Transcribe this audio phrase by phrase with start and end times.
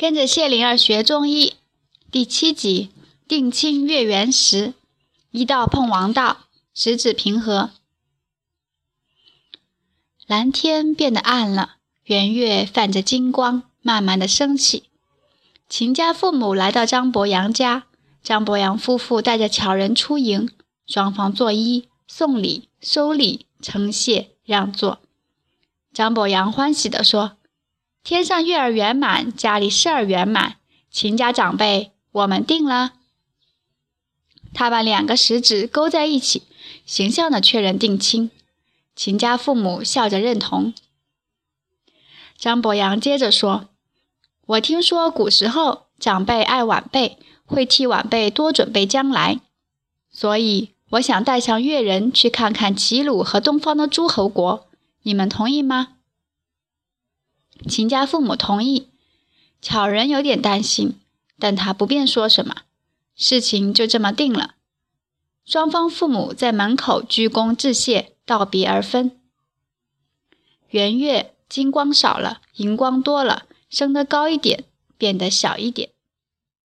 [0.00, 1.56] 跟着谢灵儿学中医
[2.10, 2.88] 第七集
[3.28, 4.72] 定亲月圆时，
[5.30, 7.68] 一道碰王道，十指平和。
[10.26, 14.84] 蓝天变得暗了，圆月泛着金光，慢慢的升起。
[15.68, 17.84] 秦家父母来到张伯阳家，
[18.22, 20.48] 张伯阳夫妇带着巧人出迎，
[20.86, 25.00] 双方作揖、送礼、收礼、称谢、让座。
[25.92, 27.36] 张伯阳欢喜地说。
[28.02, 30.56] 天上月儿圆满，家里事儿圆满。
[30.90, 32.94] 秦家长辈，我们定了。
[34.52, 36.42] 他把两个食指勾在一起，
[36.84, 38.30] 形象的确认定亲。
[38.96, 40.74] 秦家父母笑着认同。
[42.36, 43.68] 张伯阳接着说
[44.46, 49.40] ：“我听说古时候长辈爱晚辈，会替晚辈多准备将来，
[50.10, 54.66] 所以我想带上越人去看看齐鲁和东方的诸侯国。
[55.02, 55.98] 你们同意吗？”
[57.68, 58.88] 秦家父母同意，
[59.60, 60.98] 巧人有点担心，
[61.38, 62.62] 但他不便说什么，
[63.14, 64.54] 事情就这么定了。
[65.44, 69.18] 双方父母在门口鞠躬致谢，道别而分。
[70.68, 74.64] 圆月金光少了，银光多了，升得高一点，
[74.96, 75.90] 变得小一点。